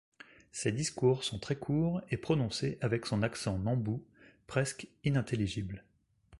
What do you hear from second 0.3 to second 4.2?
Ses discours sont très courts et prononcés avec son accent nambu